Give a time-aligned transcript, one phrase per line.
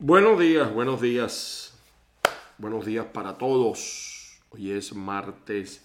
[0.00, 1.74] Buenos días, buenos días.
[2.56, 4.38] Buenos días para todos.
[4.50, 5.84] Hoy es martes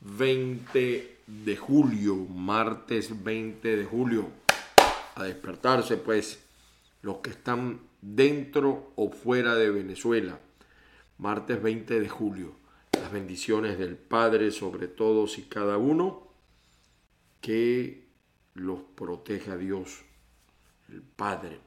[0.00, 2.16] 20 de julio.
[2.16, 4.30] Martes 20 de julio.
[5.16, 6.42] A despertarse pues
[7.02, 10.40] los que están dentro o fuera de Venezuela.
[11.18, 12.54] Martes 20 de julio.
[12.92, 16.26] Las bendiciones del Padre sobre todos y cada uno.
[17.42, 18.06] Que
[18.54, 20.04] los proteja Dios,
[20.88, 21.60] el Padre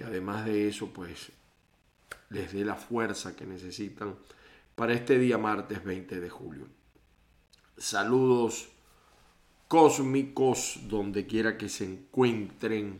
[0.00, 1.30] que además de eso, pues
[2.30, 4.14] les dé la fuerza que necesitan
[4.74, 6.66] para este día martes 20 de julio.
[7.76, 8.70] Saludos
[9.68, 12.98] cósmicos donde quiera que se encuentren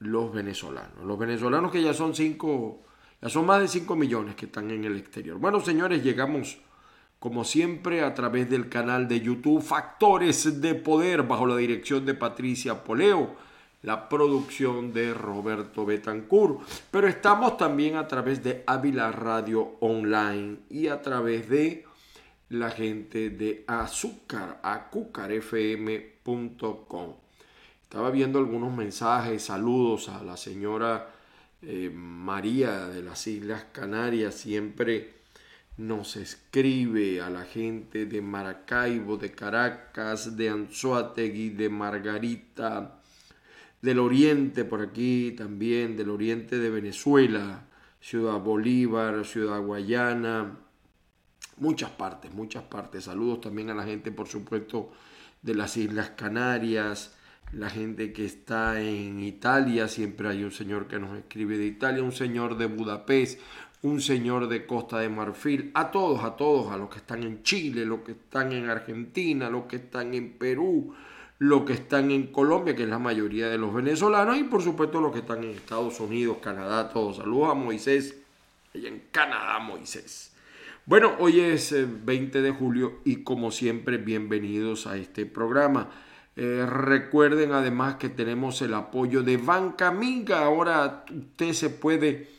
[0.00, 1.04] los venezolanos.
[1.04, 2.82] Los venezolanos que ya son cinco,
[3.22, 5.38] ya son más de 5 millones que están en el exterior.
[5.38, 6.58] Bueno, señores, llegamos
[7.20, 12.14] como siempre a través del canal de YouTube Factores de Poder bajo la dirección de
[12.14, 13.46] Patricia Poleo
[13.82, 16.60] la producción de Roberto Betancourt.
[16.90, 21.86] Pero estamos también a través de Ávila Radio Online y a través de
[22.50, 27.14] la gente de Azúcar, acucarfm.com.
[27.82, 31.10] Estaba viendo algunos mensajes, saludos a la señora
[31.62, 35.18] eh, María de las Islas Canarias, siempre
[35.78, 42.97] nos escribe a la gente de Maracaibo, de Caracas, de Anzuategui, de Margarita,
[43.82, 47.66] del oriente por aquí también, del oriente de Venezuela,
[48.00, 50.58] Ciudad Bolívar, Ciudad Guayana,
[51.58, 53.04] muchas partes, muchas partes.
[53.04, 54.90] Saludos también a la gente, por supuesto,
[55.42, 57.14] de las Islas Canarias,
[57.52, 62.02] la gente que está en Italia, siempre hay un señor que nos escribe de Italia,
[62.02, 63.40] un señor de Budapest,
[63.82, 67.42] un señor de Costa de Marfil, a todos, a todos, a los que están en
[67.42, 70.94] Chile, los que están en Argentina, los que están en Perú,
[71.38, 75.00] los que están en Colombia, que es la mayoría de los venezolanos, y por supuesto
[75.00, 77.18] los que están en Estados Unidos, Canadá, todos.
[77.18, 78.16] Saludos a Moisés,
[78.74, 80.32] allá en Canadá, Moisés.
[80.84, 85.90] Bueno, hoy es 20 eh, de julio y como siempre, bienvenidos a este programa.
[86.34, 90.44] Eh, recuerden además que tenemos el apoyo de Banca Amiga.
[90.44, 92.30] Ahora usted se puede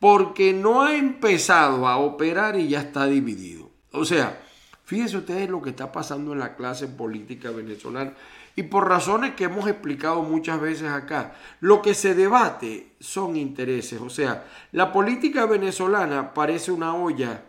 [0.00, 3.70] porque no ha empezado a operar y ya está dividido.
[3.92, 4.43] O sea,
[4.84, 8.12] fíjense ustedes lo que está pasando en la clase política venezolana
[8.56, 14.00] y por razones que hemos explicado muchas veces acá, lo que se debate son intereses.
[14.00, 17.42] O sea, la política venezolana parece una olla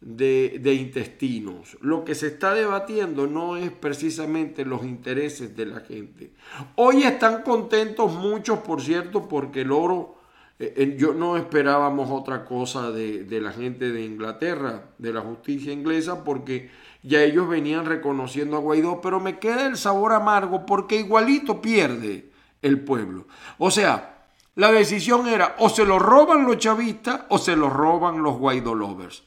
[0.00, 1.76] de, de, intestinos.
[1.80, 6.32] Lo que se está debatiendo no es precisamente los intereses de la gente.
[6.76, 10.17] Hoy están contentos muchos, por cierto, porque el oro,
[10.58, 15.72] eh, yo no esperábamos otra cosa de, de, la gente de Inglaterra, de la justicia
[15.72, 16.70] inglesa, porque
[17.02, 22.32] ya ellos venían reconociendo a Guaidó, pero me queda el sabor amargo porque igualito pierde
[22.62, 23.26] el pueblo.
[23.58, 24.26] O sea,
[24.56, 28.74] la decisión era o se lo roban los chavistas o se lo roban los Guaidó
[28.74, 29.22] lovers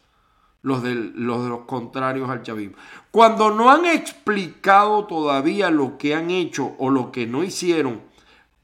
[0.63, 2.75] los de los contrarios al chavismo.
[3.09, 8.01] Cuando no han explicado todavía lo que han hecho o lo que no hicieron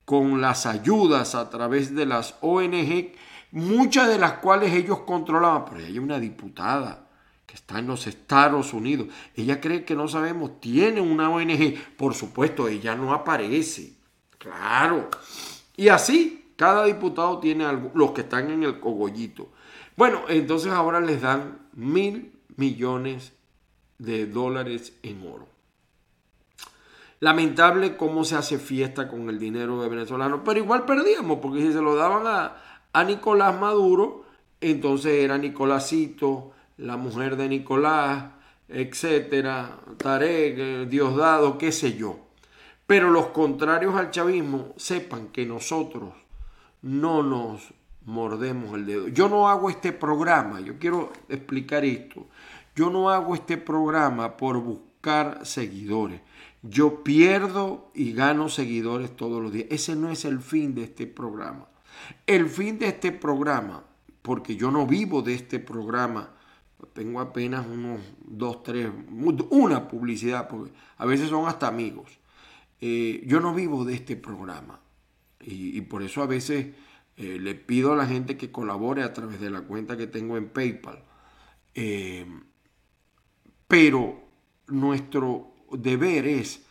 [0.07, 3.12] con las ayudas a través de las ONG,
[3.51, 7.09] muchas de las cuales ellos controlaban, pero hay una diputada
[7.45, 12.13] que está en los Estados Unidos, ella cree que no sabemos, tiene una ONG, por
[12.13, 13.95] supuesto, ella no aparece,
[14.38, 15.09] claro,
[15.75, 19.50] y así cada diputado tiene algo, los que están en el cogollito.
[19.98, 23.33] Bueno, entonces ahora les dan mil millones
[23.98, 25.56] de dólares en oro.
[27.19, 31.74] Lamentable cómo se hace fiesta con el dinero de venezolanos, pero igual perdíamos, porque si
[31.74, 32.58] se lo daban a,
[32.94, 34.25] a Nicolás Maduro,
[34.62, 38.25] entonces era Nicolásito, la mujer de Nicolás,
[38.68, 42.19] etcétera, Tarek, eh, Diosdado, qué sé yo.
[42.86, 46.14] Pero los contrarios al chavismo sepan que nosotros
[46.81, 47.74] no nos
[48.06, 49.08] mordemos el dedo.
[49.10, 52.28] Yo no hago este programa, yo quiero explicar esto.
[52.75, 56.22] Yo no hago este programa por buscar seguidores.
[56.69, 59.68] Yo pierdo y gano seguidores todos los días.
[59.69, 61.68] Ese no es el fin de este programa.
[62.25, 63.84] El fin de este programa,
[64.22, 66.34] porque yo no vivo de este programa,
[66.94, 68.90] tengo apenas unos dos, tres,
[69.50, 72.19] una publicidad, porque a veces son hasta amigos.
[72.81, 74.81] Eh, yo no vivo de este programa.
[75.40, 76.68] y por eso a veces
[77.18, 80.38] eh, le pido a la gente que colabore a través de la cuenta que tengo
[80.38, 81.04] en PayPal.
[81.74, 82.28] Eh,
[83.68, 84.22] pero
[84.68, 86.64] nuestro deber es,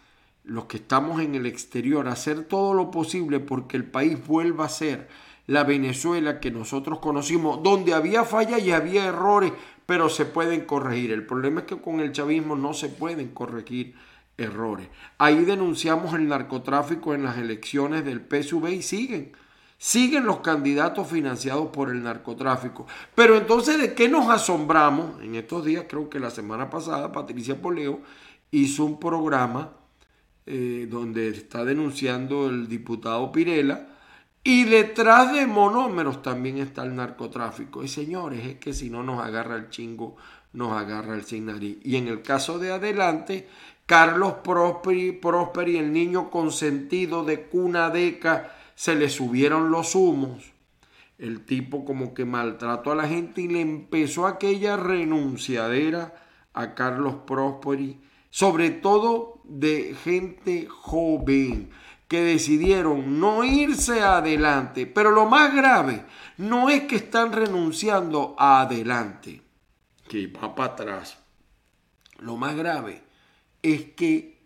[0.45, 4.69] los que estamos en el exterior, hacer todo lo posible porque el país vuelva a
[4.69, 5.09] ser
[5.47, 9.53] la Venezuela que nosotros conocimos, donde había fallas y había errores,
[9.87, 11.13] pero se pueden corregir.
[11.13, 13.95] El problema es que con el chavismo no se pueden corregir
[14.39, 14.89] errores.
[15.19, 19.33] Ahí denunciamos el narcotráfico en las elecciones del PSV y siguen.
[19.79, 22.87] Siguen los candidatos financiados por el narcotráfico.
[23.15, 25.23] Pero entonces, ¿de qué nos asombramos?
[25.23, 28.01] En estos días, creo que la semana pasada, Patricia Poleo
[28.51, 29.73] hizo un programa
[30.47, 33.89] eh, donde está denunciando el diputado Pirela.
[34.45, 37.83] Y detrás de monómeros también está el narcotráfico.
[37.83, 40.17] Y señores, es que si no nos agarra el chingo,
[40.53, 41.49] nos agarra el sin
[41.83, 43.49] Y en el caso de adelante,
[43.87, 50.53] Carlos Prosperi, Prosperi el niño consentido de Cunadeca, se le subieron los humos,
[51.19, 56.15] el tipo como que maltrató a la gente y le empezó aquella renunciadera
[56.53, 58.01] a Carlos Prosperi,
[58.37, 61.71] sobre todo de gente joven
[62.07, 64.85] que decidieron no irse adelante.
[64.85, 66.05] Pero lo más grave
[66.37, 69.41] no es que están renunciando a adelante,
[70.07, 71.17] que va para atrás.
[72.19, 73.05] Lo más grave
[73.63, 74.39] es que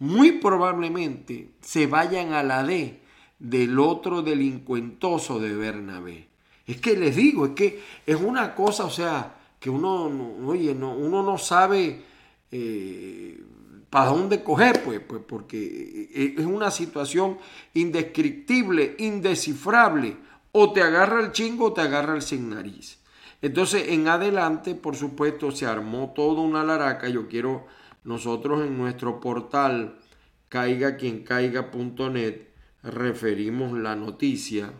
[0.00, 3.00] muy probablemente se vayan a la D
[3.38, 6.26] del otro delincuentoso de Bernabé.
[6.66, 10.10] Es que les digo, es que es una cosa, o sea, que uno,
[10.44, 12.09] oye, no, uno no sabe
[12.50, 13.42] eh,
[13.90, 17.38] para dónde coger, pues, pues, porque es una situación
[17.74, 20.16] indescriptible, indescifrable.
[20.52, 23.00] O te agarra el chingo o te agarra el sin nariz.
[23.42, 27.08] Entonces, en adelante, por supuesto, se armó toda una laraca.
[27.08, 27.66] Yo quiero,
[28.04, 29.98] nosotros en nuestro portal
[30.48, 32.48] caiga quien caiga.net,
[32.82, 34.72] referimos la noticia.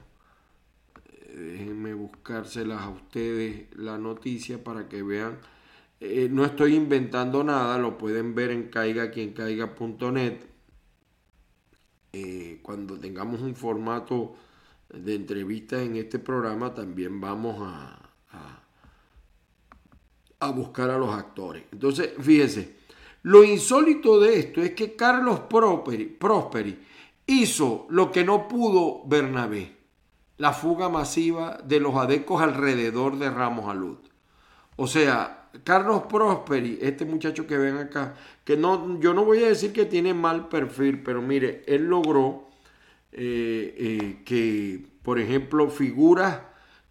[1.34, 5.38] Déjenme buscárselas a ustedes la noticia para que vean.
[6.00, 10.38] Eh, no estoy inventando nada, lo pueden ver en caiga quien caiga.net.
[12.12, 14.34] Eh, cuando tengamos un formato
[14.88, 17.98] de entrevista en este programa, también vamos a,
[20.40, 21.64] a, buscar a los actores.
[21.70, 22.78] Entonces, fíjense,
[23.22, 26.78] lo insólito de esto es que Carlos Prosperi
[27.26, 29.76] hizo lo que no pudo Bernabé,
[30.38, 33.98] la fuga masiva de los adecos alrededor de Ramos Alud.
[34.76, 38.14] O sea, Carlos Prosperi, este muchacho que ven acá,
[38.44, 42.48] que no, yo no voy a decir que tiene mal perfil, pero mire, él logró
[43.12, 46.40] eh, eh, que, por ejemplo, figuras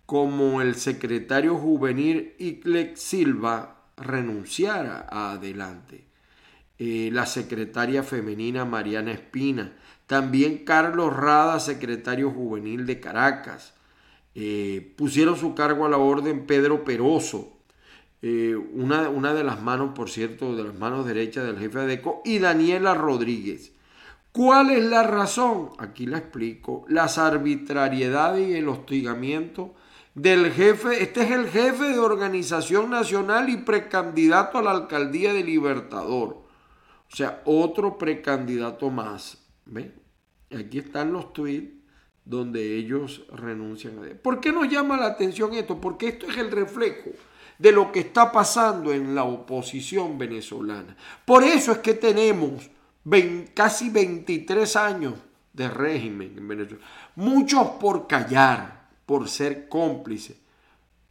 [0.06, 6.04] como el secretario juvenil Iclex Silva renunciara a adelante.
[6.78, 9.74] Eh, la secretaria femenina Mariana Espina,
[10.08, 13.74] también Carlos Rada, secretario juvenil de Caracas.
[14.96, 17.59] Pusieron su cargo a la orden Pedro Peroso,
[18.22, 21.94] eh, una, una, de las manos, por cierto, de las manos derechas del jefe de
[21.94, 23.72] ECO, y Daniela Rodríguez.
[24.32, 25.70] ¿Cuál es la razón?
[25.78, 26.86] Aquí la explico.
[26.88, 29.74] Las arbitrariedades y el hostigamiento
[30.14, 35.44] del jefe, este es el jefe de organización nacional y precandidato a la alcaldía de
[35.44, 36.44] Libertador.
[37.12, 39.38] O sea, otro precandidato más.
[39.66, 39.94] ¿Ven?
[40.52, 41.74] Aquí están los tweets
[42.26, 44.22] donde ellos renuncian a.
[44.22, 45.80] ¿Por qué nos llama la atención esto?
[45.80, 47.12] Porque esto es el reflejo
[47.60, 50.96] de lo que está pasando en la oposición venezolana.
[51.26, 52.70] Por eso es que tenemos
[53.54, 55.14] casi 23 años
[55.54, 56.84] de régimen en Venezuela.
[57.16, 60.38] Muchos por callar, por ser cómplices,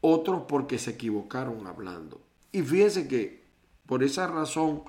[0.01, 2.21] otros porque se equivocaron hablando.
[2.51, 3.45] Y fíjense que
[3.87, 4.85] por esa razón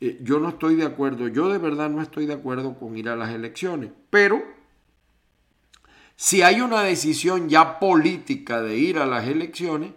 [0.00, 3.08] eh, yo no estoy de acuerdo, yo de verdad no estoy de acuerdo con ir
[3.08, 4.42] a las elecciones, pero
[6.14, 9.92] si hay una decisión ya política de ir a las elecciones,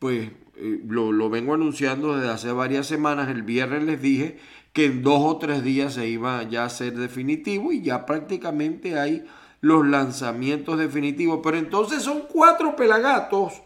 [0.00, 0.30] pues
[0.60, 3.28] eh, lo, lo, vengo anunciando desde hace varias semanas.
[3.28, 4.38] El viernes les dije
[4.72, 8.98] que en dos o tres días se iba ya a ser definitivo y ya prácticamente
[8.98, 9.24] hay
[9.60, 11.40] los lanzamientos definitivos.
[11.42, 13.62] Pero entonces son cuatro pelagatos.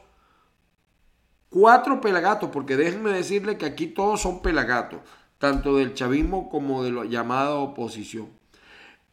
[1.49, 5.01] Cuatro pelagatos, porque déjenme decirles que aquí todos son pelagatos,
[5.39, 8.29] tanto del chavismo como de la llamada oposición.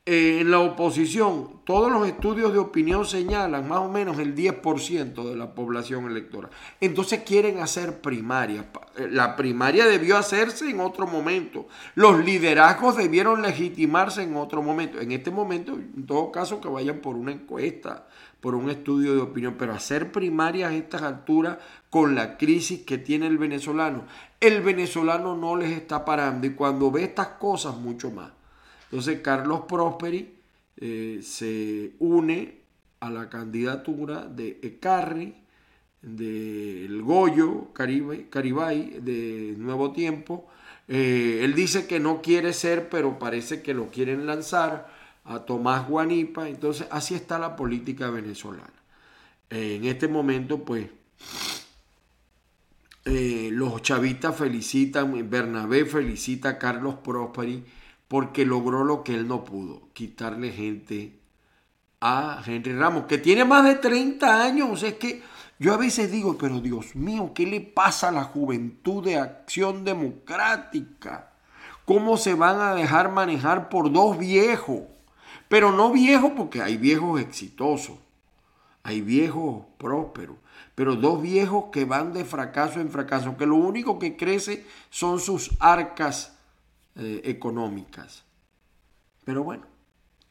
[0.08, 5.30] Eh, en la oposición, todos los estudios de opinión señalan más o menos el 10%
[5.30, 6.50] de la población electoral.
[6.80, 8.66] Entonces quieren hacer primarias.
[9.12, 11.68] La primaria debió hacerse en otro momento.
[11.94, 15.00] Los liderazgos debieron legitimarse en otro momento.
[15.00, 18.08] En este momento, en todo caso, que vayan por una encuesta,
[18.40, 19.54] por un estudio de opinión.
[19.60, 21.60] Pero hacer primarias a estas alturas
[21.92, 24.06] con la crisis que tiene el venezolano,
[24.40, 26.48] el venezolano no les está parando.
[26.48, 28.41] Y cuando ve estas cosas, mucho más.
[28.92, 30.34] Entonces Carlos Prosperi
[30.76, 32.58] eh, se une
[33.00, 35.34] a la candidatura de Ecarri,
[36.02, 40.50] del Goyo Caribay, de Nuevo Tiempo.
[40.90, 44.92] Eh, él dice que no quiere ser, pero parece que lo quieren lanzar
[45.24, 46.50] a Tomás Guanipa.
[46.50, 48.74] Entonces, así está la política venezolana.
[49.50, 50.88] Eh, en este momento, pues,
[53.06, 57.64] los chavistas felicitan, Bernabé felicita a Carlos Prosperi
[58.12, 61.18] porque logró lo que él no pudo, quitarle gente
[62.02, 64.84] a Henry Ramos, que tiene más de 30 años.
[64.84, 65.24] Es que
[65.60, 69.86] yo a veces digo, pero Dios mío, ¿qué le pasa a la juventud de acción
[69.86, 71.32] democrática?
[71.86, 74.82] ¿Cómo se van a dejar manejar por dos viejos?
[75.48, 77.96] Pero no viejos porque hay viejos exitosos,
[78.84, 80.36] hay viejos prósperos,
[80.76, 85.22] pero dos viejos que van de fracaso en fracaso, que lo único que crece son
[85.22, 86.36] sus arcas
[86.96, 88.24] eh, económicas.
[89.24, 89.66] Pero bueno,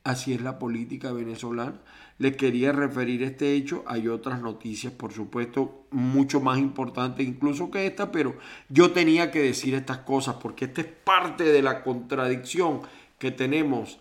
[0.04, 1.80] así es la política venezolana.
[2.18, 3.82] Les quería referir este hecho.
[3.86, 8.36] Hay otras noticias, por supuesto, mucho más importantes incluso que esta, pero
[8.68, 12.82] yo tenía que decir estas cosas porque esta es parte de la contradicción
[13.18, 13.98] que tenemos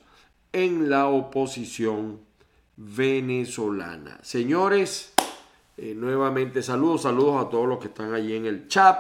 [0.52, 2.20] en la oposición
[2.76, 4.20] venezolana.
[4.22, 5.14] Señores,
[5.78, 8.98] eh, nuevamente saludos, saludos a todos los que están allí en el chat.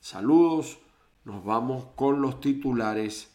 [0.00, 0.78] Saludos
[1.24, 3.30] nos vamos con los titulares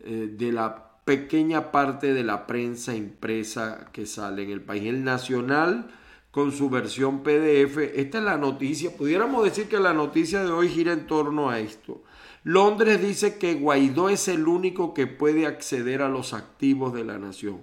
[0.00, 4.84] eh, de la pequeña parte de la prensa impresa que sale en el país.
[4.84, 5.90] El Nacional
[6.30, 7.78] con su versión PDF.
[7.94, 8.96] Esta es la noticia.
[8.96, 12.02] Pudiéramos decir que la noticia de hoy gira en torno a esto.
[12.42, 17.18] Londres dice que Guaidó es el único que puede acceder a los activos de la
[17.18, 17.62] nación.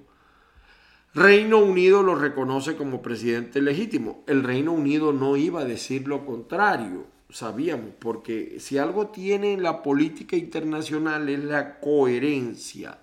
[1.13, 4.23] Reino Unido lo reconoce como presidente legítimo.
[4.27, 9.81] El Reino Unido no iba a decir lo contrario sabíamos, porque si algo tiene la
[9.83, 12.99] política internacional es la coherencia.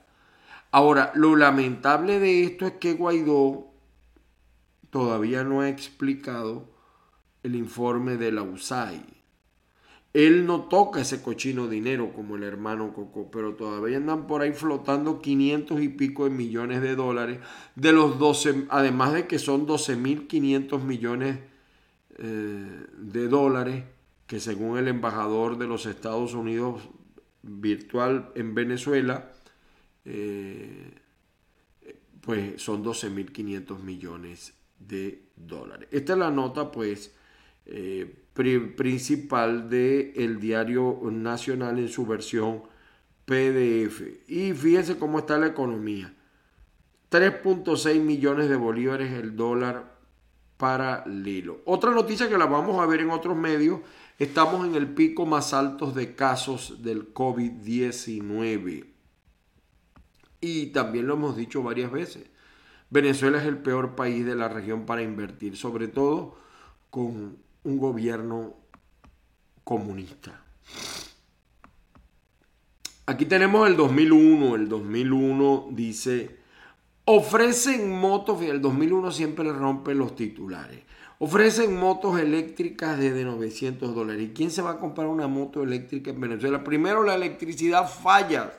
[0.70, 3.68] Ahora, lo lamentable de esto es que Guaidó
[4.90, 6.68] todavía no ha explicado
[7.42, 9.02] el informe de la USAID.
[10.14, 14.52] Él no toca ese cochino dinero como el hermano Coco, pero todavía andan por ahí
[14.52, 17.40] flotando 500 y pico de millones de dólares,
[17.74, 21.40] de los 12, además de que son 12.500 millones
[22.18, 23.82] eh, de dólares
[24.26, 26.82] que según el embajador de los Estados Unidos
[27.42, 29.30] virtual en Venezuela,
[30.04, 30.92] eh,
[32.20, 35.88] pues son 12.500 millones de dólares.
[35.90, 37.14] Esta es la nota, pues,
[37.66, 42.62] eh, principal del el diario nacional en su versión
[43.24, 44.02] PDF.
[44.28, 46.12] Y fíjense cómo está la economía.
[47.10, 49.93] 3.6 millones de bolívares el dólar
[50.56, 51.60] paralelo.
[51.64, 53.80] Otra noticia que la vamos a ver en otros medios,
[54.18, 58.86] estamos en el pico más alto de casos del COVID-19.
[60.40, 62.24] Y también lo hemos dicho varias veces.
[62.90, 66.36] Venezuela es el peor país de la región para invertir, sobre todo
[66.90, 68.54] con un gobierno
[69.64, 70.44] comunista.
[73.06, 74.54] Aquí tenemos el 2001.
[74.54, 76.38] El 2001 dice,
[77.04, 80.80] ofrecen motos, el 2001 siempre le rompe los titulares.
[81.18, 84.22] Ofrecen motos eléctricas desde 900 dólares.
[84.22, 86.64] ¿Y quién se va a comprar una moto eléctrica en Venezuela?
[86.64, 88.52] Primero, la electricidad falla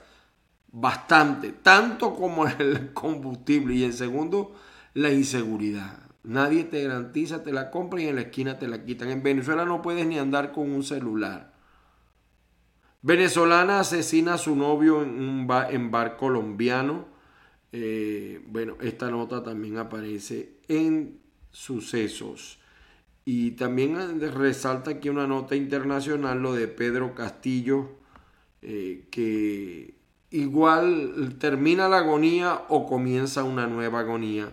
[0.72, 3.76] bastante, tanto como el combustible.
[3.76, 4.54] Y en segundo,
[4.94, 6.00] la inseguridad.
[6.24, 9.10] Nadie te garantiza, te la compra y en la esquina te la quitan.
[9.10, 11.54] En Venezuela no puedes ni andar con un celular.
[13.04, 17.06] Venezolana asesina a su novio en un bar, colombiano.
[17.78, 21.20] Eh, bueno, esta nota también aparece en
[21.52, 22.58] sucesos.
[23.26, 27.90] Y también resalta aquí una nota internacional, lo de Pedro Castillo,
[28.62, 29.94] eh, que
[30.30, 34.50] igual termina la agonía o comienza una nueva agonía.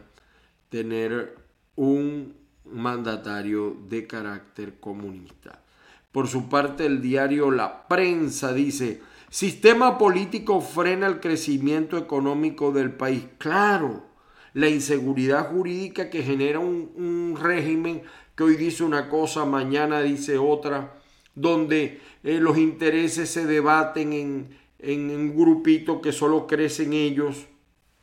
[0.68, 1.36] Tener
[1.76, 5.62] un mandatario de carácter comunista.
[6.10, 9.00] Por su parte, el diario La Prensa dice,
[9.32, 13.24] sistema político frena el crecimiento económico del país.
[13.38, 14.04] Claro,
[14.52, 18.02] la inseguridad jurídica que genera un, régimen
[18.36, 21.00] que hoy dice una cosa, mañana dice otra,
[21.34, 27.46] donde eh, los intereses se debaten en, en un grupito que solo crecen ellos.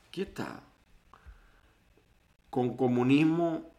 [0.10, 0.64] ¿Qué está?
[2.50, 3.72] Con comunismo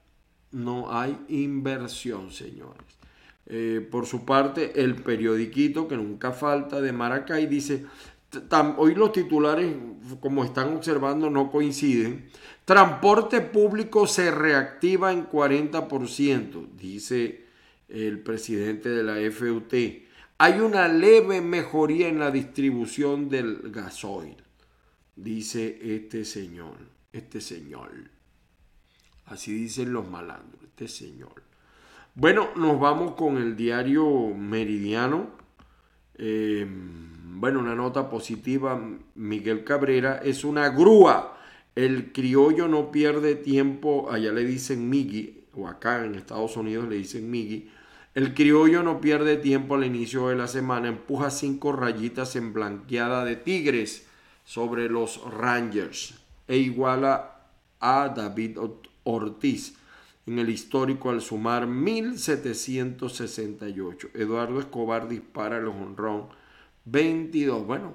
[0.53, 3.00] no hay inversión, señores.
[3.53, 7.85] Eh, por su parte, el periodiquito, que nunca falta, de Maracay, dice,
[8.77, 9.75] hoy los titulares,
[10.21, 12.29] como están observando, no coinciden.
[12.65, 17.45] Transporte público se reactiva en 40%, dice
[17.89, 19.75] el presidente de la FUT.
[20.39, 24.37] Hay una leve mejoría en la distribución del gasoil,
[25.17, 26.77] dice este señor,
[27.13, 27.91] este señor.
[29.27, 31.51] Así dicen los malandros, este señor.
[32.17, 35.29] Bueno, nos vamos con el diario Meridiano.
[36.19, 38.81] Eh, bueno, una nota positiva.
[39.15, 41.39] Miguel Cabrera es una grúa.
[41.77, 44.11] El criollo no pierde tiempo.
[44.11, 47.71] Allá le dicen Migui, o acá en Estados Unidos le dicen Migui.
[48.17, 50.89] El criollo no pierde tiempo al inicio de la semana.
[50.89, 54.09] Empuja cinco rayitas en blanqueada de Tigres
[54.45, 56.21] sobre los Rangers.
[56.49, 57.37] E iguala
[57.79, 58.59] a David
[59.05, 59.80] Ortiz
[60.27, 64.11] en el histórico al sumar 1768.
[64.15, 66.29] Eduardo Escobar dispara el honrón
[66.85, 67.67] 22.
[67.67, 67.95] Bueno,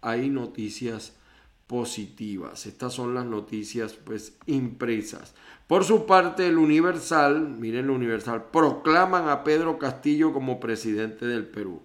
[0.00, 1.16] hay noticias
[1.66, 2.66] positivas.
[2.66, 5.34] Estas son las noticias pues impresas.
[5.66, 11.46] Por su parte, el Universal, miren el Universal, proclaman a Pedro Castillo como presidente del
[11.46, 11.80] Perú.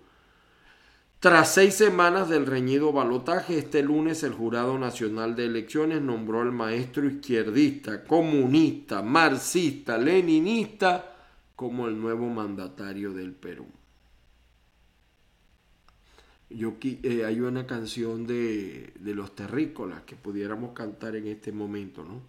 [1.19, 6.51] Tras seis semanas del reñido balotaje, este lunes el Jurado Nacional de Elecciones nombró al
[6.51, 11.15] maestro izquierdista, comunista, marxista, leninista
[11.55, 13.65] como el nuevo mandatario del Perú.
[16.51, 22.03] Yo, eh, hay una canción de, de, los terrícolas que pudiéramos cantar en este momento,
[22.03, 22.21] ¿no?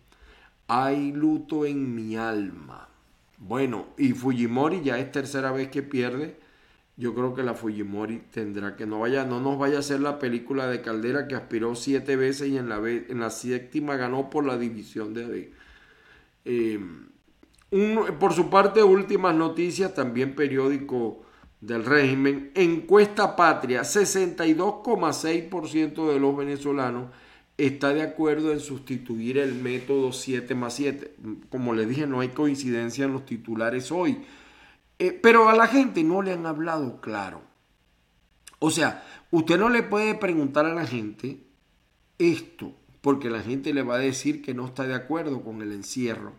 [0.67, 2.89] Hay luto en mi alma.
[3.37, 6.48] Bueno, y Fujimori ya es tercera vez que pierde
[6.99, 10.19] yo creo que la Fujimori tendrá que no vaya, no nos vaya a hacer la
[10.19, 14.45] película de Caldera que aspiró siete veces y en la, en la séptima ganó por
[14.45, 15.55] la división de
[16.45, 16.79] eh,
[18.19, 21.23] por su parte, últimas noticias, también periódico
[21.61, 27.11] del régimen, encuesta patria, 62,6% de los venezolanos
[27.59, 31.15] está de acuerdo en sustituir el método 7 más 7.
[31.51, 34.19] Como les dije, no hay coincidencia en los titulares hoy.
[34.99, 37.43] Eh, pero a la gente no le han hablado claro.
[38.59, 41.45] O sea, usted no le puede preguntar a la gente
[42.19, 45.73] esto, porque la gente le va a decir que no está de acuerdo con el
[45.73, 46.33] encierro.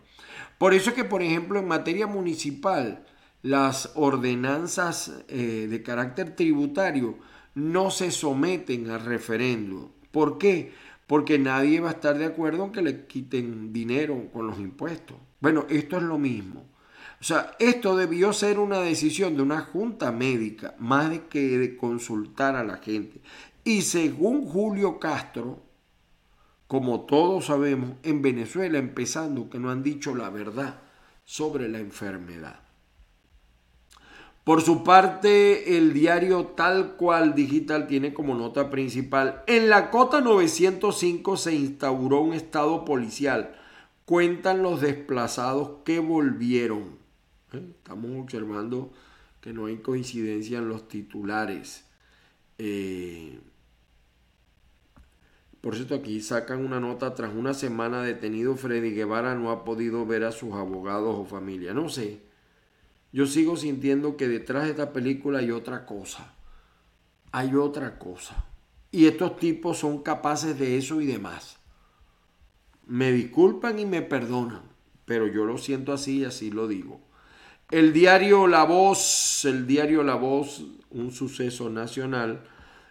[0.58, 3.06] Por eso es que, por ejemplo, en materia municipal,
[3.42, 7.18] las ordenanzas eh, de carácter tributario
[7.54, 9.94] no se someten al referendo.
[10.10, 10.72] ¿Por qué?
[11.06, 15.16] Porque nadie va a estar de acuerdo en que le quiten dinero con los impuestos.
[15.40, 16.66] Bueno, esto es lo mismo.
[17.20, 21.76] O sea, esto debió ser una decisión de una junta médica, más de que de
[21.76, 23.20] consultar a la gente.
[23.62, 25.62] Y según Julio Castro,
[26.66, 30.80] como todos sabemos, en Venezuela empezando que no han dicho la verdad
[31.24, 32.60] sobre la enfermedad.
[34.44, 40.22] Por su parte, el diario Tal Cual Digital tiene como nota principal, en la cota
[40.22, 43.56] 905 se instauró un estado policial
[44.10, 46.99] cuentan los desplazados que volvieron.
[47.52, 48.92] Estamos observando
[49.40, 51.84] que no hay coincidencia en los titulares.
[52.58, 53.38] Eh,
[55.60, 60.06] por cierto, aquí sacan una nota, tras una semana detenido, Freddy Guevara no ha podido
[60.06, 61.74] ver a sus abogados o familia.
[61.74, 62.20] No sé,
[63.12, 66.34] yo sigo sintiendo que detrás de esta película hay otra cosa.
[67.32, 68.46] Hay otra cosa.
[68.90, 71.58] Y estos tipos son capaces de eso y demás.
[72.86, 74.62] Me disculpan y me perdonan,
[75.04, 77.00] pero yo lo siento así y así lo digo.
[77.70, 82.42] El diario La Voz, el diario La Voz, un suceso nacional.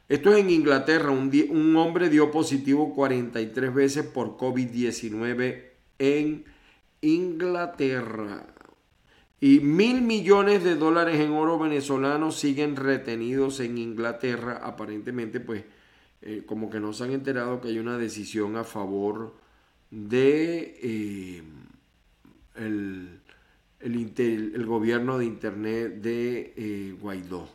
[0.08, 1.12] Esto es en Inglaterra.
[1.12, 5.64] Un, hombre dio positivo 43 veces por COVID-19
[6.00, 6.46] en
[7.02, 8.48] Inglaterra.
[9.42, 14.62] Y mil millones de dólares en oro venezolano siguen retenidos en Inglaterra.
[14.64, 15.66] Aparentemente, pues,
[16.22, 19.36] eh, como que no se han enterado que hay una decisión a favor
[19.92, 21.44] de eh,
[22.56, 23.20] el
[23.80, 27.48] el, gobierno de Internet de eh, Guaidó.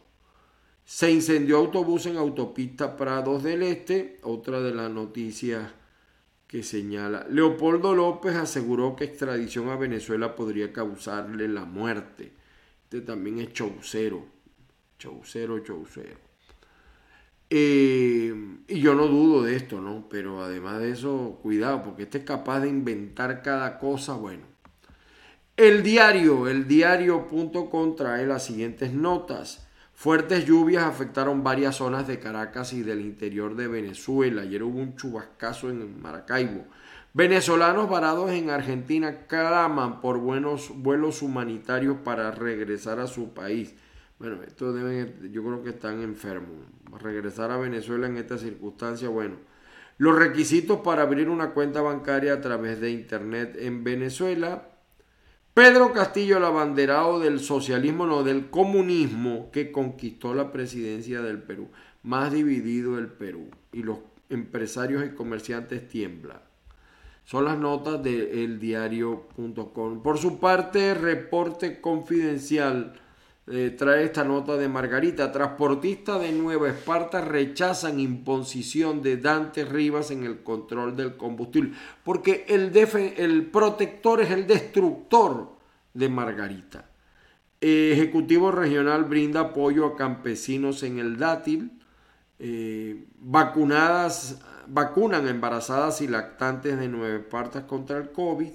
[0.84, 5.72] Se incendió autobús en autopista Prados del Este, otra de las noticias
[6.46, 7.26] que señala.
[7.30, 12.32] Leopoldo López aseguró que extradición a Venezuela podría causarle la muerte.
[12.84, 14.26] Este también es chaucero,
[14.98, 16.16] chaucero, chaucero.
[17.50, 18.34] Eh,
[18.68, 20.08] y yo no dudo de esto, ¿no?
[20.08, 24.53] Pero además de eso, cuidado, porque este es capaz de inventar cada cosa, bueno.
[25.56, 29.64] El diario, el diario.com trae las siguientes notas.
[29.94, 34.42] Fuertes lluvias afectaron varias zonas de Caracas y del interior de Venezuela.
[34.42, 36.64] Ayer hubo un chubascazo en Maracaibo.
[37.12, 43.76] Venezolanos varados en Argentina claman por buenos vuelos humanitarios para regresar a su país.
[44.18, 46.66] Bueno, esto deben, yo creo que están enfermos.
[47.00, 49.36] Regresar a Venezuela en esta circunstancia, bueno.
[49.98, 54.73] Los requisitos para abrir una cuenta bancaria a través de Internet en Venezuela
[55.54, 61.68] Pedro Castillo, el abanderado del socialismo, no, del comunismo que conquistó la presidencia del Perú.
[62.02, 63.50] Más dividido el Perú.
[63.72, 66.40] Y los empresarios y comerciantes tiemblan.
[67.24, 70.02] Son las notas de eldiario.com.
[70.02, 73.00] Por su parte, reporte confidencial
[73.46, 75.30] eh, trae esta nota de Margarita.
[75.30, 81.72] Transportistas de Nueva Esparta rechazan imposición de Dante Rivas en el control del combustible.
[82.02, 82.72] Porque el,
[83.16, 85.56] el protector es el destructor
[85.92, 86.90] de Margarita.
[87.60, 91.70] Ejecutivo Regional brinda apoyo a campesinos en el dátil.
[92.38, 98.50] Eh, vacunadas, vacunan embarazadas y lactantes de Nueva Esparta contra el COVID.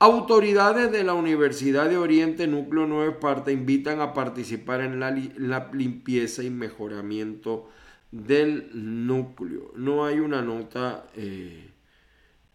[0.00, 6.44] Autoridades de la Universidad de Oriente Núcleo Nueva Esparta invitan a participar en la, limpieza
[6.44, 7.68] y mejoramiento
[8.12, 9.72] del núcleo.
[9.74, 11.72] No hay una nota, eh,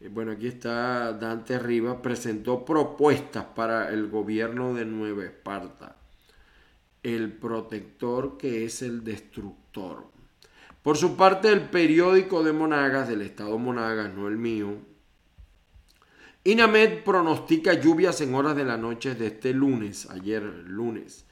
[0.09, 5.97] bueno, aquí está Dante Rivas, presentó propuestas para el gobierno de Nueva Esparta.
[7.03, 10.05] El protector que es el destructor.
[10.81, 14.77] Por su parte, el periódico de Monagas, del estado Monagas, no el mío,
[16.45, 21.25] INAMED pronostica lluvias en horas de la noche de este lunes, ayer lunes.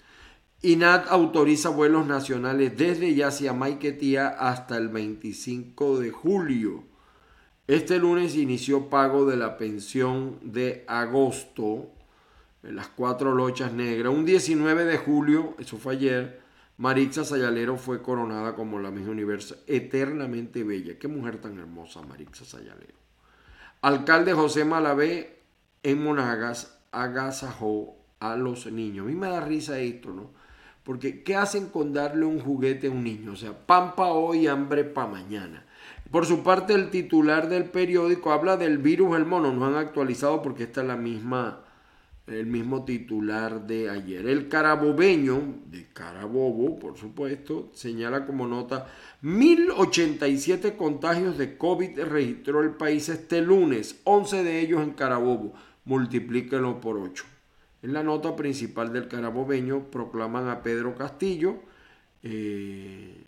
[0.61, 6.85] INAT autoriza vuelos nacionales desde y hacia Maiquetía hasta el 25 de julio.
[7.67, 11.91] Este lunes inició pago de la pensión de agosto,
[12.63, 14.13] en las cuatro lochas negras.
[14.13, 16.39] Un 19 de julio, eso fue ayer,
[16.77, 20.97] Marixa Sayalero fue coronada como la misma universo eternamente bella.
[20.97, 23.00] Qué mujer tan hermosa, Marixa Sayalero.
[23.81, 25.39] Alcalde José Malavé
[25.81, 29.05] en Monagas agasajó a los niños.
[29.05, 30.29] A mí me da risa esto, ¿no?
[30.83, 33.31] Porque ¿qué hacen con darle un juguete a un niño?
[33.31, 35.65] O sea, pan para hoy, hambre para mañana.
[36.11, 39.51] Por su parte, el titular del periódico habla del virus el mono.
[39.51, 41.61] No han actualizado porque está la misma,
[42.39, 44.27] el mismo titular de ayer.
[44.27, 48.87] El carabobeño, de Carabobo, por supuesto, señala como nota
[49.21, 55.53] 1087 contagios de COVID registró el país este lunes, 11 de ellos en Carabobo.
[55.85, 57.25] Multiplíquenlo por 8.
[57.83, 61.55] En la nota principal del carabobeño proclaman a Pedro Castillo.
[62.21, 63.23] Eh,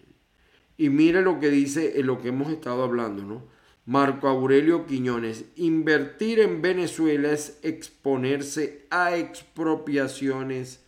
[0.78, 3.53] y mire lo que dice en lo que hemos estado hablando, ¿no?
[3.86, 10.86] Marco Aurelio Quiñones, invertir en Venezuela es exponerse a expropiaciones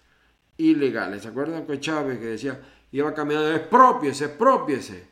[0.57, 1.23] ilegales.
[1.23, 5.07] ¿Se acuerdan que Chávez que decía, iba caminando, expropiese, expropiese.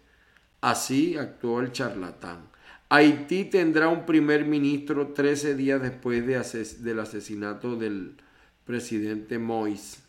[0.62, 2.48] Así actuó el charlatán.
[2.88, 6.40] Haití tendrá un primer ministro 13 días después de
[6.84, 8.16] del asesinato del
[8.64, 10.02] presidente Mois.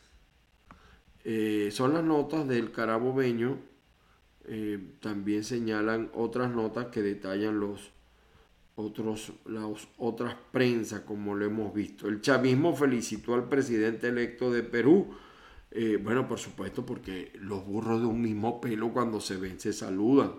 [1.25, 3.59] Eh, son las notas del carabobeño.
[4.47, 7.93] Eh, también señalan otras notas que detallan los,
[8.77, 9.65] otros, las
[9.99, 12.09] otras prensas, como lo hemos visto.
[12.09, 15.15] El chavismo felicitó al presidente electo de Perú.
[15.71, 19.73] Eh, bueno, por supuesto, porque los burros de un mismo pelo cuando se ven se
[19.73, 20.33] saludan.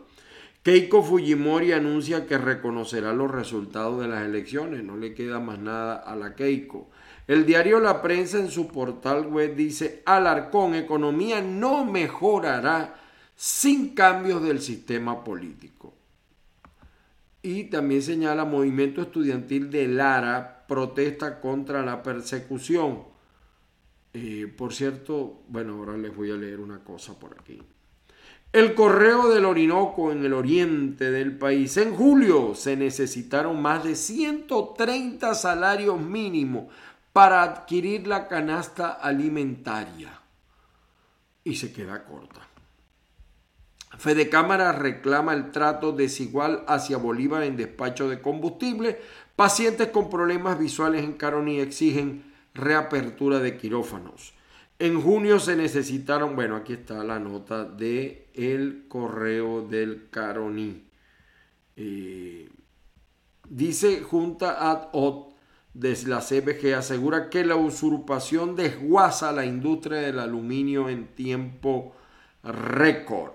[0.64, 4.84] Keiko Fujimori anuncia que reconocerá los resultados de las elecciones.
[4.84, 6.90] No le queda más nada a la Keiko.
[7.28, 13.00] El diario La Prensa en su portal web dice, Alarcón, economía no mejorará
[13.36, 15.94] sin cambios del sistema político.
[17.42, 23.04] Y también señala movimiento estudiantil de Lara protesta contra la persecución.
[24.14, 27.62] Eh, por cierto, bueno, ahora les voy a leer una cosa por aquí.
[28.52, 31.76] El correo del Orinoco en el oriente del país.
[31.76, 36.74] En julio se necesitaron más de 130 salarios mínimos
[37.12, 40.22] para adquirir la canasta alimentaria.
[41.44, 42.45] Y se queda corta.
[44.06, 49.00] Fede Cámara reclama el trato desigual hacia Bolívar en despacho de combustible.
[49.36, 54.36] Pacientes con problemas visuales en Caroní exigen reapertura de quirófanos.
[54.78, 60.84] En junio se necesitaron, bueno, aquí está la nota de el correo del Caroní.
[61.76, 62.48] Eh,
[63.50, 65.34] dice Junta ad hoc
[65.74, 71.96] de la CBG asegura que la usurpación desguaza la industria del aluminio en tiempo
[72.44, 73.35] récord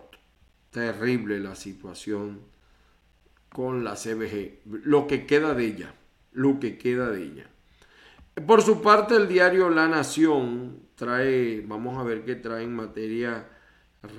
[0.71, 2.41] terrible la situación
[3.53, 5.95] con la CBG, lo que queda de ella,
[6.33, 7.51] lo que queda de ella.
[8.47, 13.49] Por su parte, el diario La Nación trae, vamos a ver qué trae en materia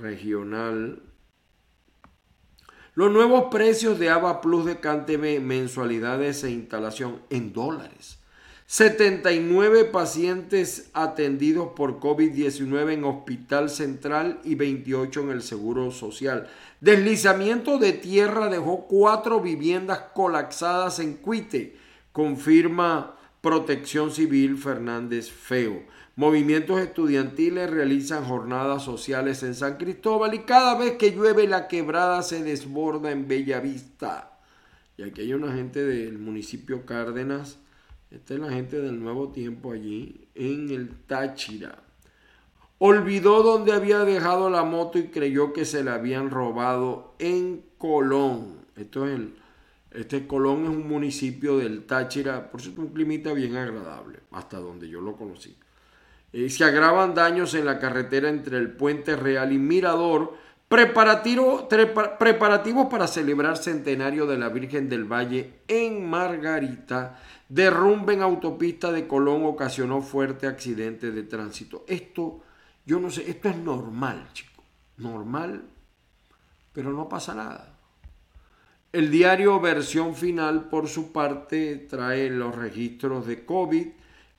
[0.01, 1.01] regional.
[2.93, 8.20] Los nuevos precios de ABA Plus de CanTV, mensualidades e instalación en dólares.
[8.71, 16.47] 79 pacientes atendidos por COVID-19 en Hospital Central y 28 en el Seguro Social.
[16.79, 21.75] Deslizamiento de tierra dejó cuatro viviendas colapsadas en Cuite,
[22.13, 25.83] confirma Protección Civil Fernández Feo.
[26.15, 32.21] Movimientos estudiantiles realizan jornadas sociales en San Cristóbal y cada vez que llueve la quebrada
[32.21, 34.39] se desborda en Bellavista.
[34.95, 37.57] Y aquí hay una gente del municipio Cárdenas
[38.11, 41.83] esta es la gente del nuevo tiempo allí en el Táchira.
[42.77, 48.65] Olvidó dónde había dejado la moto y creyó que se la habían robado en Colón.
[48.75, 49.19] Esto es
[49.91, 54.87] este Colón es un municipio del Táchira, por cierto, un climita bien agradable, hasta donde
[54.87, 55.55] yo lo conocí.
[56.31, 60.33] Eh, se agravan daños en la carretera entre el Puente Real y Mirador,
[60.71, 61.67] preparativo,
[62.17, 69.05] preparativos para celebrar centenario de la Virgen del Valle en Margarita derrumbe en autopista de
[69.05, 71.83] Colón ocasionó fuerte accidente de tránsito.
[71.89, 72.39] Esto,
[72.85, 74.63] yo no sé, esto es normal, chicos.
[74.95, 75.61] Normal,
[76.71, 77.77] pero no pasa nada.
[78.93, 83.87] El diario Versión Final, por su parte, trae los registros de COVID,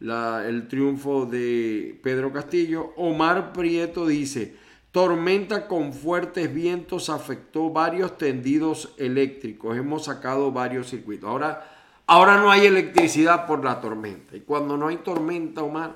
[0.00, 2.94] el triunfo de Pedro Castillo.
[2.96, 4.61] Omar Prieto dice,
[4.92, 9.76] tormenta con fuertes vientos afectó varios tendidos eléctricos.
[9.76, 11.28] Hemos sacado varios circuitos.
[11.28, 11.68] Ahora
[12.06, 14.36] Ahora no hay electricidad por la tormenta.
[14.36, 15.94] Y cuando no hay tormenta, Omar,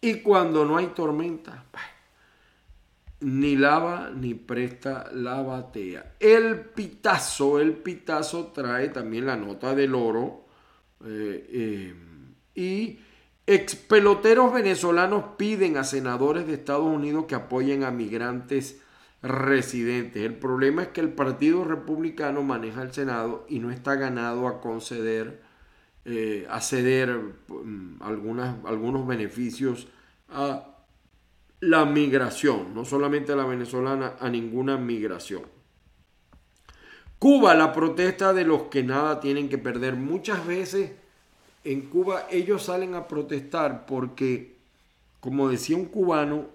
[0.00, 1.64] y cuando no hay tormenta,
[3.20, 6.16] ni lava ni presta la batea.
[6.20, 10.44] El pitazo, el pitazo trae también la nota del oro.
[11.04, 11.94] Eh, eh,
[12.54, 13.00] y
[13.48, 18.82] ex peloteros venezolanos piden a senadores de Estados Unidos que apoyen a migrantes
[19.22, 20.22] residentes.
[20.22, 24.60] El problema es que el Partido Republicano maneja el Senado y no está ganado a
[24.60, 25.40] conceder,
[26.04, 29.88] eh, a ceder mm, algunas, algunos beneficios
[30.28, 30.84] a
[31.60, 35.44] la migración, no solamente a la venezolana, a ninguna migración.
[37.18, 39.96] Cuba, la protesta de los que nada tienen que perder.
[39.96, 40.92] Muchas veces
[41.64, 44.56] en Cuba ellos salen a protestar porque,
[45.20, 46.46] como decía un cubano,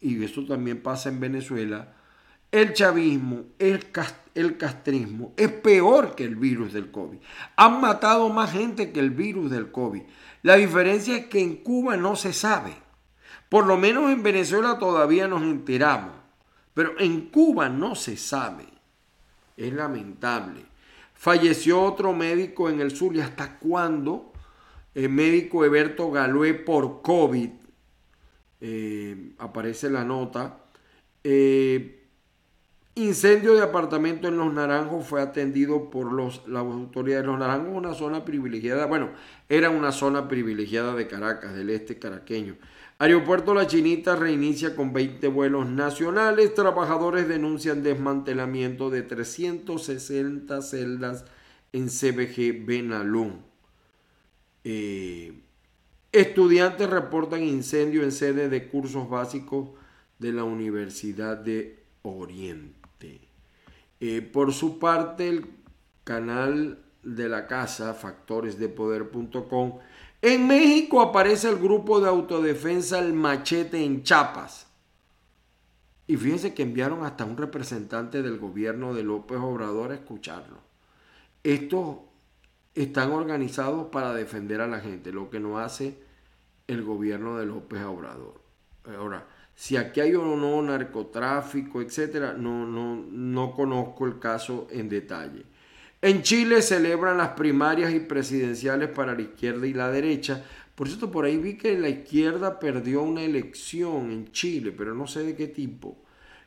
[0.00, 1.94] y eso también pasa en Venezuela,
[2.52, 3.84] el chavismo, el,
[4.34, 7.18] el castrismo es peor que el virus del COVID.
[7.56, 10.02] Han matado más gente que el virus del COVID.
[10.42, 12.74] La diferencia es que en Cuba no se sabe.
[13.48, 16.12] Por lo menos en Venezuela todavía nos enteramos.
[16.74, 18.66] Pero en Cuba no se sabe.
[19.56, 20.64] Es lamentable.
[21.14, 24.33] Falleció otro médico en el sur y hasta cuándo
[24.94, 27.50] el médico Eberto Galué por COVID.
[28.60, 30.64] Eh, aparece la nota.
[31.22, 32.00] Eh,
[32.96, 37.26] Incendio de apartamento en Los Naranjos fue atendido por los, las autoridades.
[37.26, 39.10] Los Naranjos una zona privilegiada, bueno,
[39.48, 42.56] era una zona privilegiada de Caracas, del este caraqueño.
[43.00, 46.54] Aeropuerto La Chinita reinicia con 20 vuelos nacionales.
[46.54, 51.24] Trabajadores denuncian desmantelamiento de 360 celdas
[51.72, 53.53] en CBG Benalún.
[54.64, 55.40] Eh,
[56.10, 59.68] estudiantes reportan incendio en sede de cursos básicos
[60.18, 63.20] de la Universidad de Oriente.
[64.00, 65.46] Eh, por su parte, el
[66.02, 69.78] canal de la casa, factoresdepoder.com,
[70.22, 74.66] en México aparece el grupo de autodefensa El Machete en Chiapas.
[76.06, 80.58] Y fíjense que enviaron hasta un representante del gobierno de López Obrador a escucharlo.
[81.42, 81.98] Estos
[82.74, 85.98] están organizados para defender a la gente, lo que no hace
[86.66, 88.40] el gobierno de López Obrador.
[88.84, 94.88] Ahora, si aquí hay o no narcotráfico, etcétera, no, no, no conozco el caso en
[94.88, 95.44] detalle.
[96.02, 100.44] En Chile celebran las primarias y presidenciales para la izquierda y la derecha.
[100.74, 105.06] Por cierto, por ahí vi que la izquierda perdió una elección en Chile, pero no
[105.06, 105.96] sé de qué tipo.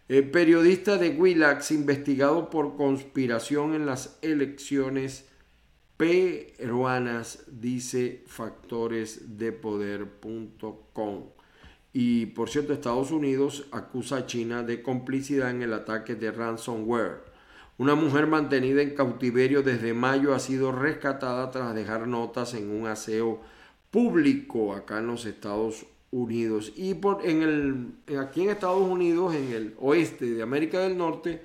[0.09, 5.27] El periodista de Willax investigado por conspiración en las elecciones
[5.97, 11.23] peruanas, dice factoresdepoder.com.
[11.93, 17.25] Y por cierto, Estados Unidos acusa a China de complicidad en el ataque de ransomware.
[17.79, 22.87] Una mujer mantenida en cautiverio desde mayo ha sido rescatada tras dejar notas en un
[22.87, 23.41] aseo
[23.91, 26.71] público acá en los Estados Unidos.
[26.75, 31.41] Y por, en el, aquí en Estados Unidos, en el oeste de América del Norte,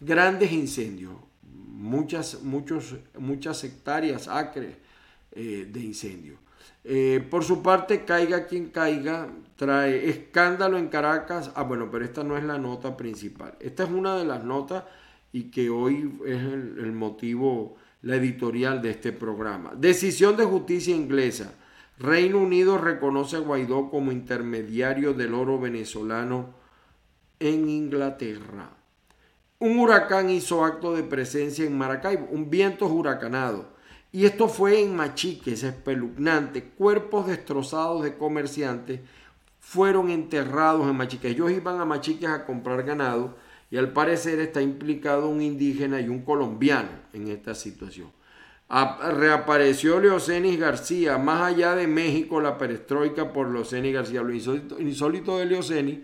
[0.00, 1.14] grandes incendios,
[1.76, 4.76] muchas, muchos, muchas hectáreas acres
[5.32, 6.38] eh, de incendios.
[6.84, 11.50] Eh, por su parte, caiga quien caiga, trae escándalo en Caracas.
[11.54, 13.54] Ah, bueno, pero esta no es la nota principal.
[13.60, 14.84] Esta es una de las notas
[15.32, 19.72] y que hoy es el, motivo, la editorial de este programa.
[19.76, 21.52] Decisión de justicia inglesa.
[21.98, 26.54] Reino Unido reconoce a Guaidó como intermediario del oro venezolano
[27.40, 28.75] en Inglaterra.
[29.58, 33.74] Un huracán hizo acto de presencia en Maracaibo, un viento huracanado.
[34.12, 36.64] Y esto fue en Machiques, espeluznante.
[36.64, 39.00] Cuerpos destrozados de comerciantes
[39.60, 41.32] fueron enterrados en Machiques.
[41.32, 43.36] Ellos iban a Machiques a comprar ganado
[43.70, 48.12] y al parecer está implicado un indígena y un colombiano en esta situación.
[48.68, 54.22] reapareció Leocenis García, más allá de México, la perestroika por Leocenis García.
[54.22, 56.00] Lo insólito, de Leocenis,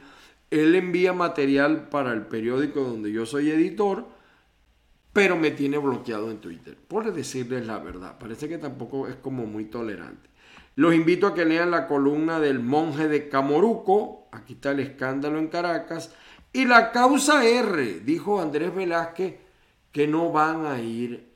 [0.52, 4.04] él envía material para el periódico donde yo soy editor,
[5.14, 6.76] pero me tiene bloqueado en Twitter.
[6.76, 10.28] Por decirles la verdad, parece que tampoco es como muy tolerante.
[10.74, 15.38] Los invito a que lean la columna del monje de Camoruco, aquí está el escándalo
[15.38, 16.14] en Caracas,
[16.52, 19.36] y la causa R, dijo Andrés Velázquez,
[19.90, 21.32] que no van a ir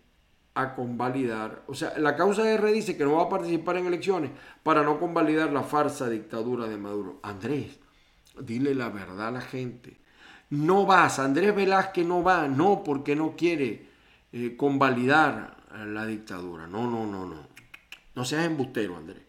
[0.55, 1.63] a convalidar.
[1.69, 4.31] O sea, la causa R dice que no va a participar en elecciones
[4.63, 7.21] para no convalidar la farsa dictadura de Maduro.
[7.23, 7.79] Andrés,
[8.41, 9.99] dile la verdad a la gente.
[10.51, 13.87] No vas, Andrés Velázquez no va, no porque no quiere
[14.33, 16.67] eh, convalidar la dictadura.
[16.67, 17.47] No, no, no, no.
[18.15, 19.23] No seas embustero, Andrés.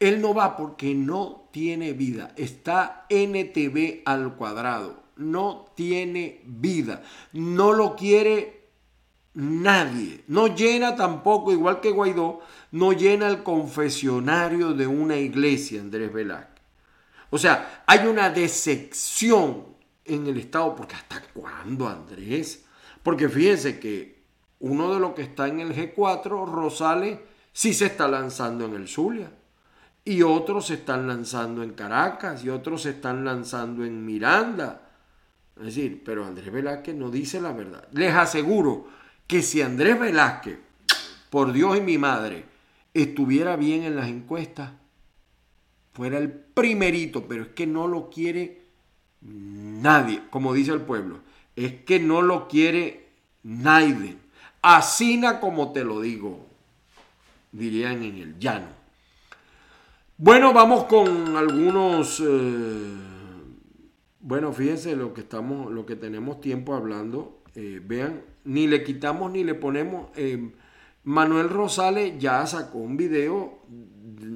[0.00, 2.32] Él no va porque no tiene vida.
[2.36, 7.02] Está NTV al cuadrado no tiene vida.
[7.32, 8.68] No lo quiere
[9.34, 10.24] nadie.
[10.28, 12.40] No llena tampoco, igual que Guaidó,
[12.72, 16.53] no llena el confesionario de una iglesia, Andrés Velázquez.
[17.34, 19.64] O sea, hay una decepción
[20.04, 22.64] en el Estado, porque ¿hasta cuándo, Andrés?
[23.02, 24.22] Porque fíjense que
[24.60, 27.18] uno de los que está en el G4, Rosales,
[27.52, 29.32] sí se está lanzando en el Zulia.
[30.04, 34.82] Y otros se están lanzando en Caracas, y otros se están lanzando en Miranda.
[35.56, 37.88] Es decir, pero Andrés Velázquez no dice la verdad.
[37.90, 38.86] Les aseguro
[39.26, 40.60] que si Andrés Velázquez,
[41.30, 42.44] por Dios y mi madre,
[42.94, 44.70] estuviera bien en las encuestas,
[45.94, 48.62] fuera el primerito, pero es que no lo quiere
[49.22, 51.20] nadie, como dice el pueblo.
[51.56, 53.06] Es que no lo quiere
[53.44, 54.16] nadie.
[54.60, 56.46] Asina como te lo digo,
[57.52, 58.66] dirían en el llano.
[60.18, 62.20] Bueno, vamos con algunos...
[62.20, 62.94] Eh,
[64.20, 67.42] bueno, fíjense lo que estamos, lo que tenemos tiempo hablando.
[67.54, 70.08] Eh, vean, ni le quitamos ni le ponemos.
[70.16, 70.50] Eh,
[71.04, 73.58] Manuel Rosales ya sacó un video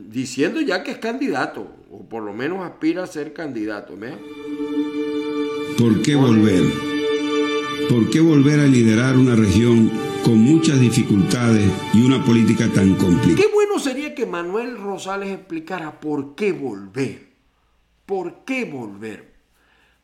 [0.09, 3.97] diciendo ya que es candidato, o por lo menos aspira a ser candidato.
[3.97, 4.19] ¿vean?
[5.77, 6.65] ¿Por qué volver?
[7.89, 9.91] ¿Por qué volver a liderar una región
[10.25, 13.37] con muchas dificultades y una política tan complicada?
[13.37, 17.29] Qué bueno sería que Manuel Rosales explicara por qué volver.
[18.05, 19.29] ¿Por qué volver?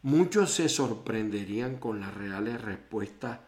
[0.05, 3.41] muchos se sorprenderían con las reales respuestas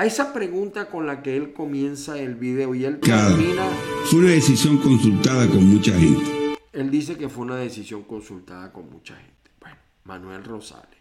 [0.00, 3.68] a esa pregunta con la que él comienza el video y él termina...
[4.06, 6.56] Fue una decisión consultada con mucha gente.
[6.72, 9.50] Él dice que fue una decisión consultada con mucha gente.
[9.60, 10.98] Bueno, Manuel Rosales.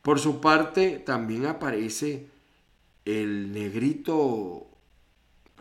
[0.00, 2.28] Por su parte, también aparece
[3.04, 4.68] el negrito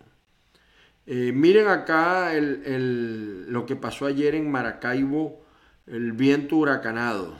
[1.06, 5.46] Eh, miren acá lo que pasó ayer en Maracaibo,
[5.86, 7.38] el viento huracanado.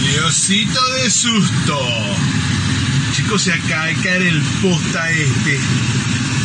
[0.00, 1.78] Diosito de susto.
[3.12, 5.60] Chicos, se acaba de caer el posta este,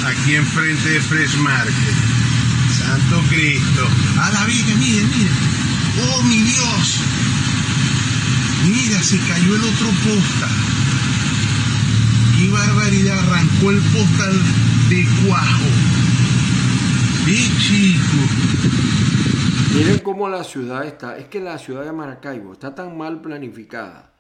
[0.05, 2.22] aquí enfrente de Fresh Market.
[2.93, 3.87] Santo Cristo.
[4.21, 5.33] A la Virgen, miren, miren.
[5.97, 7.01] Oh, mi Dios.
[8.69, 10.47] Mira, se cayó el otro posta.
[12.37, 14.39] Qué barbaridad, arrancó el postal
[14.89, 15.65] de cuajo.
[17.25, 18.17] Qué chico.
[19.73, 21.17] Miren cómo la ciudad está.
[21.17, 24.13] Es que la ciudad de Maracaibo está tan mal planificada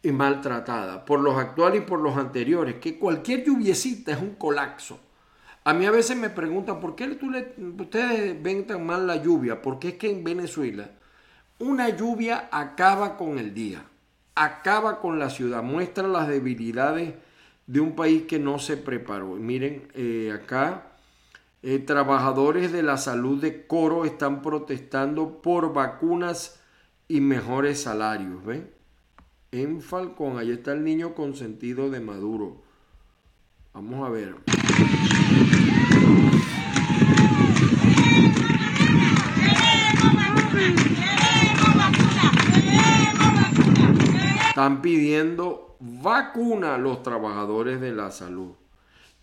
[0.00, 5.05] y maltratada por los actuales y por los anteriores que cualquier lluviecita es un colapso.
[5.66, 7.18] A mí a veces me preguntan, ¿por qué
[7.80, 9.62] ustedes ven tan mal la lluvia?
[9.62, 10.92] Porque es que en Venezuela
[11.58, 13.84] una lluvia acaba con el día,
[14.36, 17.14] acaba con la ciudad, muestra las debilidades
[17.66, 19.34] de un país que no se preparó.
[19.34, 20.92] Miren, eh, acá
[21.64, 26.60] eh, trabajadores de la salud de Coro están protestando por vacunas
[27.08, 28.40] y mejores salarios.
[29.50, 32.62] En Falcón, ahí está el niño consentido de Maduro.
[33.74, 34.36] Vamos a ver.
[44.48, 48.52] Están pidiendo vacuna a los trabajadores de la salud.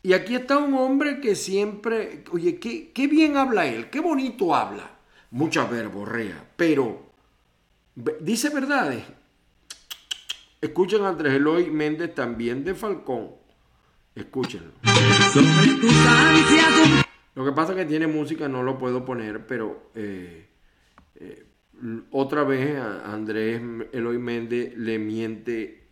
[0.03, 4.91] Y aquí está un hombre que siempre, oye, qué, bien habla él, qué bonito habla.
[5.31, 7.13] Mucha verborrea, pero
[8.19, 9.03] dice verdades.
[10.61, 13.31] Escuchen a Andrés Eloy Méndez también de Falcón.
[14.15, 14.71] Escúchenlo.
[17.35, 20.47] Lo que pasa es que tiene música, no lo puedo poner, pero eh,
[21.15, 21.45] eh,
[22.11, 23.61] otra vez Andrés
[23.91, 25.87] Eloy Méndez le miente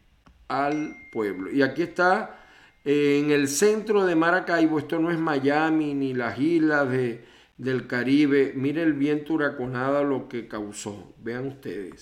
[0.47, 1.51] al pueblo.
[1.51, 2.37] Y aquí está
[2.83, 7.25] en el centro de Maracaibo, esto no es Miami ni las islas de,
[7.57, 8.53] del Caribe.
[8.55, 11.13] Mire el viento huraconado lo que causó.
[11.19, 11.99] Vean ustedes.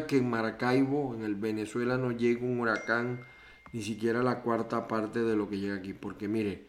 [0.00, 3.20] Que en Maracaibo, en el Venezuela, no llegue un huracán
[3.72, 5.92] ni siquiera la cuarta parte de lo que llega aquí.
[5.92, 6.66] Porque mire,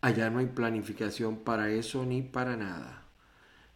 [0.00, 3.04] allá no hay planificación para eso ni para nada.